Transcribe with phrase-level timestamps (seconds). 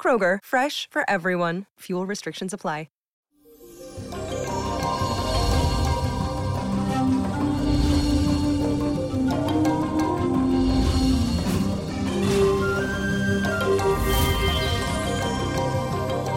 [0.00, 1.66] Kroger, fresh for everyone.
[1.80, 2.86] Fuel restrictions apply.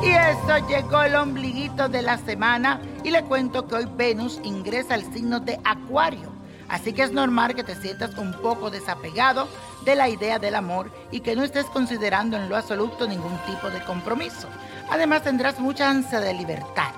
[0.04, 4.96] Y eso llegó el ombliguito de la semana y le cuento que hoy Venus ingresa
[4.96, 6.33] al signo de Acuario.
[6.74, 9.48] Así que es normal que te sientas un poco desapegado
[9.86, 13.70] de la idea del amor y que no estés considerando en lo absoluto ningún tipo
[13.70, 14.48] de compromiso.
[14.90, 16.90] Además tendrás mucha ansia de libertad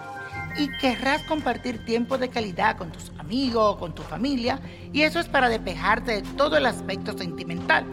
[0.57, 4.61] y querrás compartir tiempo de calidad con tus amigos o con tu familia
[4.93, 7.83] y eso es para despejarte de todo el aspecto sentimental.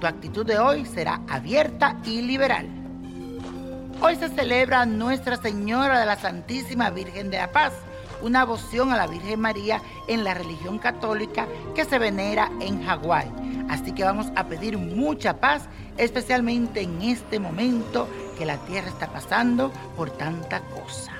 [0.00, 2.68] Tu actitud de hoy será abierta y liberal.
[4.00, 7.72] Hoy se celebra Nuestra Señora de la Santísima Virgen de la Paz,
[8.22, 13.30] una devoción a la Virgen María en la religión católica que se venera en Hawái.
[13.68, 19.12] Así que vamos a pedir mucha paz, especialmente en este momento que la tierra está
[19.12, 21.12] pasando por tanta cosa.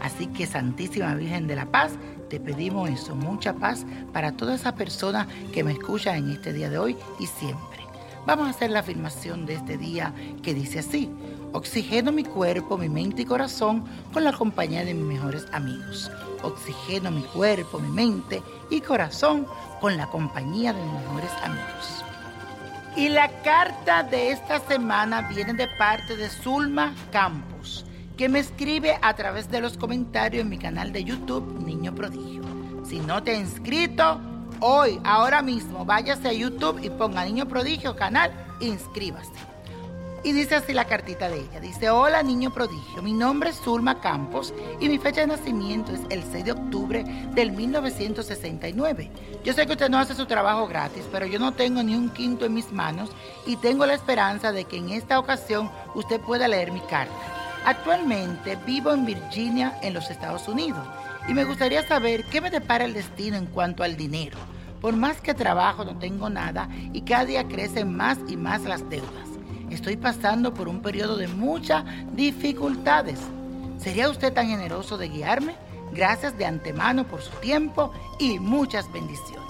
[0.00, 1.92] Así que Santísima Virgen de la Paz,
[2.28, 6.70] te pedimos eso, mucha paz para toda esa persona que me escucha en este día
[6.70, 7.82] de hoy y siempre.
[8.26, 10.12] Vamos a hacer la afirmación de este día
[10.42, 11.10] que dice así.
[11.54, 16.10] Oxigeno mi cuerpo, mi mente y corazón con la compañía de mis mejores amigos.
[16.42, 19.46] Oxigeno mi cuerpo, mi mente y corazón
[19.78, 22.04] con la compañía de mis mejores amigos.
[22.96, 27.84] Y la carta de esta semana viene de parte de Zulma Campos,
[28.16, 32.42] que me escribe a través de los comentarios en mi canal de YouTube Niño Prodigio.
[32.84, 34.18] Si no te has inscrito,
[34.60, 39.51] hoy, ahora mismo, váyase a YouTube y ponga Niño Prodigio canal, inscríbase.
[40.24, 41.58] Y dice así la cartita de ella.
[41.60, 46.00] Dice, hola niño prodigio, mi nombre es Zulma Campos y mi fecha de nacimiento es
[46.10, 49.10] el 6 de octubre del 1969.
[49.42, 52.08] Yo sé que usted no hace su trabajo gratis, pero yo no tengo ni un
[52.08, 53.10] quinto en mis manos
[53.46, 57.12] y tengo la esperanza de que en esta ocasión usted pueda leer mi carta.
[57.64, 60.86] Actualmente vivo en Virginia, en los Estados Unidos,
[61.28, 64.38] y me gustaría saber qué me depara el destino en cuanto al dinero.
[64.80, 68.88] Por más que trabajo no tengo nada y cada día crecen más y más las
[68.88, 69.31] deudas.
[69.72, 73.18] Estoy pasando por un periodo de muchas dificultades.
[73.78, 75.54] ¿Sería usted tan generoso de guiarme?
[75.92, 79.40] Gracias de antemano por su tiempo y muchas bendiciones.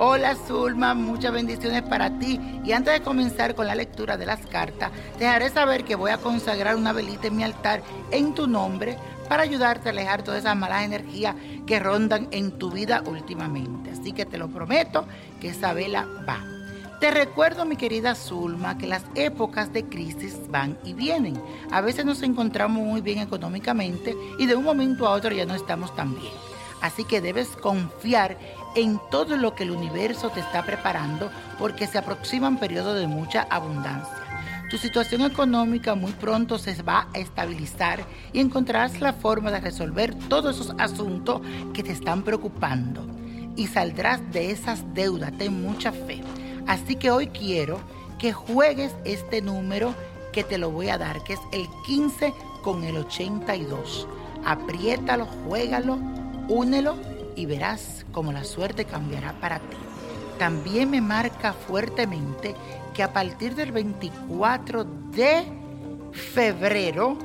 [0.00, 2.40] Hola Zulma, muchas bendiciones para ti.
[2.64, 6.10] Y antes de comenzar con la lectura de las cartas, te haré saber que voy
[6.10, 8.98] a consagrar una velita en mi altar en tu nombre
[9.28, 11.36] para ayudarte a alejar todas esas malas energías
[11.66, 13.92] que rondan en tu vida últimamente.
[13.92, 15.06] Así que te lo prometo
[15.40, 16.57] que esa vela va.
[17.00, 21.40] Te recuerdo, mi querida Zulma, que las épocas de crisis van y vienen.
[21.70, 25.54] A veces nos encontramos muy bien económicamente y de un momento a otro ya no
[25.54, 26.32] estamos tan bien.
[26.80, 28.36] Así que debes confiar
[28.74, 33.42] en todo lo que el universo te está preparando porque se aproximan periodos de mucha
[33.48, 34.16] abundancia.
[34.68, 40.16] Tu situación económica muy pronto se va a estabilizar y encontrarás la forma de resolver
[40.28, 41.42] todos esos asuntos
[41.72, 43.06] que te están preocupando.
[43.54, 46.22] Y saldrás de esas deudas, ten mucha fe.
[46.68, 47.80] Así que hoy quiero
[48.18, 49.94] que juegues este número
[50.32, 54.06] que te lo voy a dar, que es el 15 con el 82.
[54.44, 55.98] Apriétalo, juégalo,
[56.46, 56.96] únelo
[57.34, 59.78] y verás cómo la suerte cambiará para ti.
[60.38, 62.54] También me marca fuertemente
[62.92, 65.44] que a partir del 24 de
[66.12, 67.16] febrero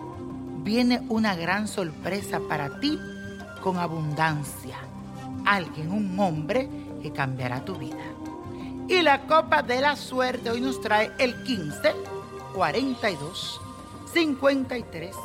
[0.64, 2.98] viene una gran sorpresa para ti
[3.62, 4.78] con abundancia.
[5.46, 6.70] Alguien, un hombre
[7.02, 8.23] que cambiará tu vida.
[8.88, 11.94] Y la copa de la suerte hoy nos trae el 15,
[12.54, 13.62] 42,
[14.14, 15.16] 53,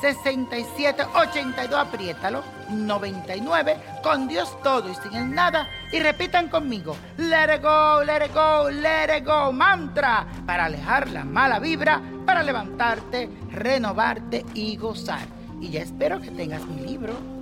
[0.00, 5.68] 67, 82, apriétalo, 99, con Dios todo y sin el nada.
[5.92, 11.10] Y repitan conmigo, let it go, let it go, let it go, mantra, para alejar
[11.10, 15.26] la mala vibra, para levantarte, renovarte y gozar.
[15.60, 17.41] Y ya espero que tengas mi libro.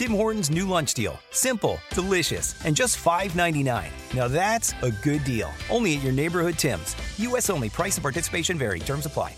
[0.00, 1.18] Tim Hortons new lunch deal.
[1.30, 3.90] Simple, delicious, and just $5.99.
[4.14, 5.50] Now that's a good deal.
[5.68, 6.96] Only at your neighborhood Tim's.
[7.18, 7.50] U.S.
[7.50, 7.68] only.
[7.68, 8.80] Price and participation vary.
[8.80, 9.34] Terms apply.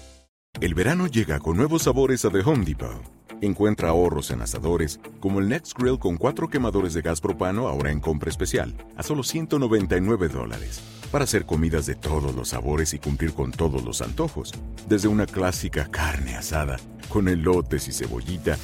[0.61, 3.03] El verano llega con nuevos sabores a The Home Depot.
[3.41, 7.91] Encuentra ahorros en asadores, como el Next Grill con cuatro quemadores de gas propano ahora
[7.91, 10.81] en compra especial, a solo 199 dólares.
[11.11, 14.53] Para hacer comidas de todos los sabores y cumplir con todos los antojos.
[14.89, 16.79] Desde una clásica carne asada,
[17.09, 18.57] con elotes y cebollita,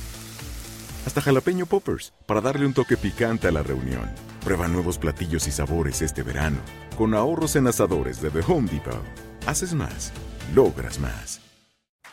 [1.09, 4.11] hasta jalapeño poppers para darle un toque picante a la reunión.
[4.45, 6.59] Prueba nuevos platillos y sabores este verano
[6.97, 9.03] con ahorros en asadores de The Home Depot.
[9.47, 10.13] Haces más,
[10.55, 11.41] logras más.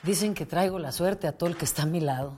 [0.01, 2.37] Dicen que traigo la suerte a todo el que está a mi lado.